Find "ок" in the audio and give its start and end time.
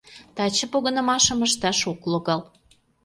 1.91-2.01